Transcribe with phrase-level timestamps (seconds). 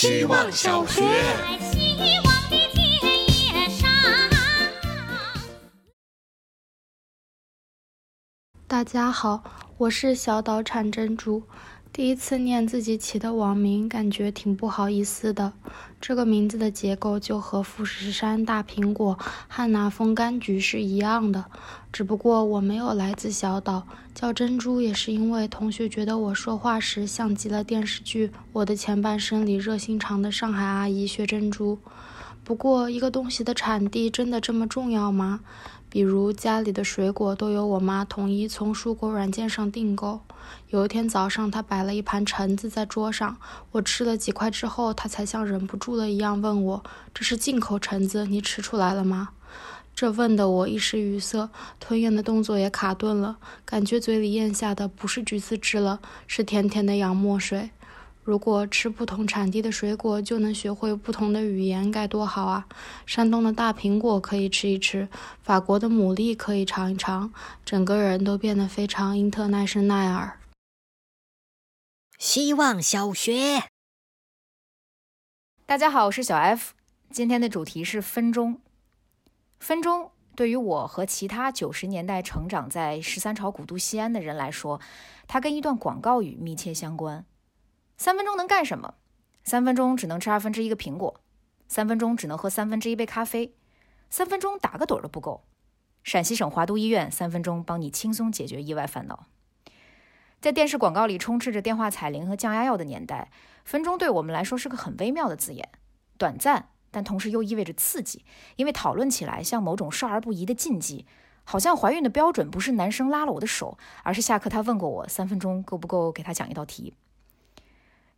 [0.00, 1.02] 希望小学。
[8.66, 9.44] 大家好，
[9.76, 11.42] 我是小岛产珍珠。
[11.92, 15.52] 第一次念自己起的网名，感觉挺不好意思的。
[16.00, 21.46] 这个名字的结构就和富士山大苹果、汉拿风柑橘是一样的，
[21.92, 31.76] 只不过我没有来自小岛，叫珍珠也是因为同学觉得我说话时像极了电视剧《我的前半生》里热心肠的上海阿姨薛珍珠。
[32.50, 35.38] 不过，一个东西的产地真的这么重要吗？
[35.88, 40.22] 比如家里的水果都由我妈统一从蔬果软件上订购。
[40.70, 43.36] 有一天早上，她摆了一盘橙子在桌上，
[43.70, 46.82] 我吃了几块之后，她才像忍不住了一样问我
[47.14, 49.28] ：“这是进口橙子，你吃出来了吗？”
[49.94, 51.48] 这问的我一时语塞，
[51.78, 57.70] 吞咽的动作也卡顿了，感觉嘴里咽下的不是橘子汁了，是甜甜的洋墨水。
[58.22, 62.68] 如果吃不同产地的水果就能学会不同的语言，该多好啊！
[63.06, 65.08] 山东的大苹果可以吃一吃，
[65.42, 67.32] 法国的牡蛎可以尝一尝，
[67.64, 70.38] 整个人都变得非常英特奈生奈尔。
[72.18, 73.64] 希望小学，
[75.64, 76.74] 大家好，我是小 F。
[77.10, 78.60] 今天的主题是分钟。
[79.58, 84.78] 分钟对于我和其他九十年代成长在十三朝古都西安的人来说，
[85.26, 87.24] 它跟一段广告语密切相关。
[88.02, 88.94] 三分钟能干什么？
[89.44, 91.20] 三分钟只能吃二分之一个苹果，
[91.68, 93.54] 三分钟只能喝三分之一杯咖啡，
[94.08, 95.44] 三分钟打个盹都不够。
[96.02, 99.26] 陕西省华都医院三分钟帮你轻松解决意外烦恼。
[100.40, 103.30] 在电视广告里充斥着电话彩铃和降压药的年代，
[103.66, 105.68] 分钟对我们来说是个很微妙的字眼，
[106.16, 108.24] 短暂，但同时又意味着刺激，
[108.56, 111.04] 因为讨论起来像某种少儿不宜的禁忌，
[111.44, 116.94] 好像怀孕的标准不是男生拉了我的手，而是下课他问过我三分钟够不够给他讲一道题。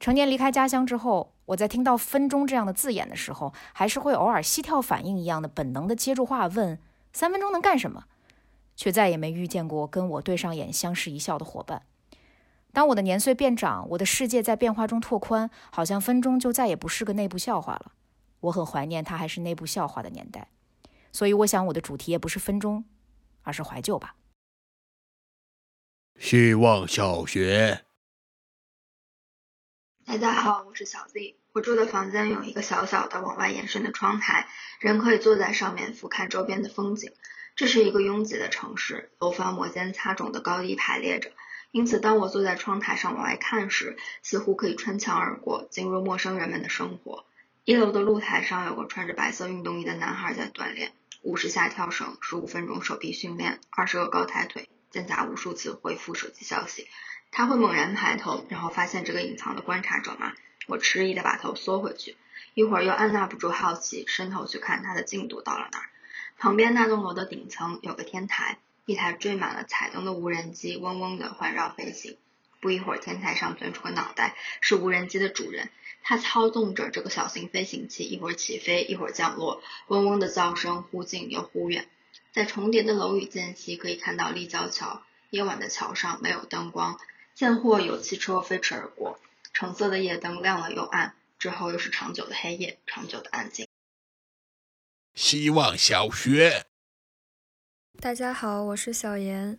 [0.00, 6.78] 成年离开家乡之后，我在听到“分钟”这样的字眼的时候，还是会偶尔膝跳反应一样的本能的接住话问
[7.12, 8.04] ：“三分钟能干什么？”
[8.76, 11.82] 却再也没遇见过跟我对上眼相视一笑的伙伴。
[12.72, 17.92] 当我的年岁变长，我的世界在变化中拓宽，好像分钟就再也不是个内部笑话了。
[18.38, 20.46] 我很怀念它还是内部笑话的年代，
[21.10, 22.84] 所以我想我的主题也不是分钟，
[23.42, 24.14] 而是怀旧吧。
[26.20, 27.87] 希望小学。
[30.08, 31.36] 大家好，我是小 Z。
[31.52, 34.48] 我住的房间有一个小小的往外延伸的窗台，
[34.80, 37.12] 人可以坐在上面俯瞰周边的风景。
[37.54, 41.32] 这是一个拥挤的城市，楼房摩肩擦踵的高低排列着，
[41.72, 47.26] 因此当我坐在窗台上往外看时，似乎可以穿墙而过，进入陌生人们的生活。
[47.64, 56.88] 一楼的露台上有个穿着白色运动衣的男孩在锻炼，五十下跳绳，十五分钟手臂训练，二十个高抬腿，间杂无数次回复手机消息。
[57.30, 60.32] 他会猛然抬头，然后发现这个隐藏的观察者吗？
[60.66, 62.16] 我迟疑的把头缩回去，
[62.54, 65.84] 一会儿又按捺不住好奇，伸头去看他的进度到了哪儿。
[66.36, 72.16] 旁边那栋楼的顶层有个天台，一台缀满了彩灯的无人机嗡嗡的环绕飞行。
[72.60, 75.70] 不一会儿，天台上钻出个脑袋，是无人机的主人，
[76.02, 81.88] 他操纵着这个小型飞行器，一会儿起飞，一会儿降落，嗡嗡的叫声忽近又忽远。
[82.32, 86.98] 在重叠的楼宇间隙，可以看到立交桥，夜晚的桥上没有灯光。
[87.38, 89.20] 见或有汽车飞驰而过，
[89.52, 93.64] 橙色的夜灯亮了又暗，之后又是长久的黑夜，长久的安静。
[95.14, 96.66] 希望小学，
[98.00, 99.56] 大家好，我是小严。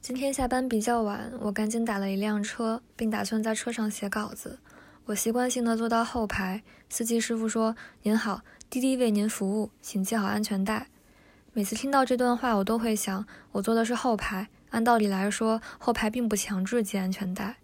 [0.00, 4.60] 今天下班比较晚，我赶紧打了一辆车，并打算在车上写稿子。
[5.06, 10.86] 我习惯性的坐到后排，司机师傅说：“您好，滴滴为您服务，请系好安全带。”
[11.52, 14.48] 每次听到这段话，我都会想，我坐的是后排。
[14.70, 17.56] 按道理来说，后排并不强制系安全带。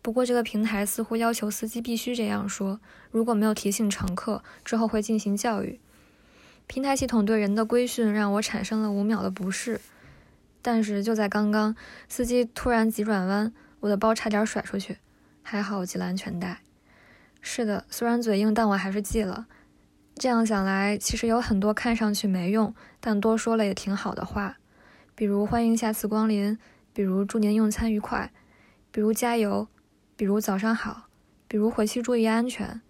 [0.00, 5.80] 不过，这个平台似乎要求司机必须这样说，如果没有提醒乘客，之后会进行教育。
[6.66, 9.80] 平台系统对人的规训让我产生了五秒的不适。
[10.60, 11.76] 但是就在刚刚，
[12.08, 14.98] 司机突然急转弯，我的包差点甩出去，
[15.42, 16.60] 还好我系了安全带。
[17.42, 19.46] 是的，虽然嘴硬，但我还是系了。
[20.16, 24.56] 这样想来，其实有很多看上去没用，但多说了也挺好的话。
[25.16, 26.58] 比如欢迎下次光临，
[26.92, 28.32] 比如祝您用餐愉快，
[28.90, 29.68] 比如加油，
[30.16, 31.08] 比如早上好，
[31.46, 32.82] 比如回去注意安全，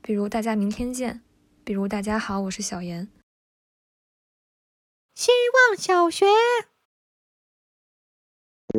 [0.00, 1.20] 比如大家明天见，
[1.62, 3.06] 比如大家好，我是小严。
[5.14, 5.30] 希
[5.68, 6.24] 望小学。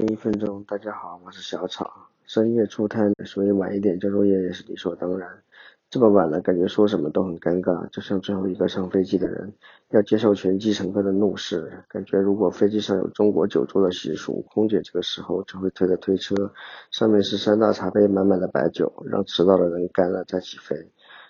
[0.10, 2.10] 一分钟，大家好，我是小草。
[2.26, 5.44] 深夜出摊，所以晚一点交作业也是理所当然。
[5.92, 9.54] 这么晚了，感觉说什么都很尴尬，就像最后一个上飞机的人
[9.90, 11.84] 要接受全机乘客的怒视。
[11.90, 16.54] 感觉如果飞机上有中国酒桌的习俗，空姐这个时候就会推着推车，
[16.92, 20.78] 上面是三大茶杯满满的白酒，让迟到的人干了再起飞。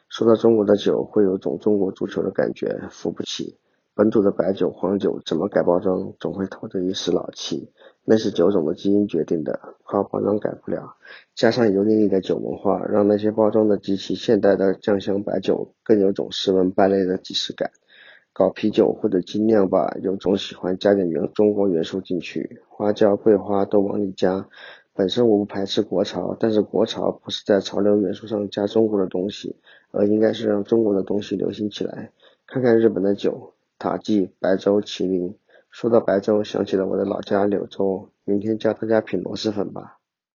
[0.10, 3.58] 说到中国的酒，会有种中国足球的感觉，扶不起。
[3.96, 7.72] 本土的白酒、黄酒怎么改包装，总会透着一丝老气，
[8.04, 10.96] 那是酒种的基因决定的，靠包装改不了。
[11.36, 17.72] 加上油腻腻的酒文化，让那些包装的极其现代的酱香白酒更有种斯文败类的即视感。
[18.34, 24.48] 搞啤酒或者精酿吧，有种喜欢加点元中国元素进去，花椒、桂花都往里加。
[24.94, 29.58] 本身我不排斥国潮，但是国潮不是在潮流元素上加中国的东西，
[29.92, 32.12] 而应该是让中国的东西流行起来。
[32.48, 33.54] 看看日本的酒。
[33.78, 35.34] 塔记、白粥、麒麟。
[35.72, 38.12] 说到白粥，想起了我的老家柳州。
[38.26, 40.01] 明天教大家品螺蛳粉吧。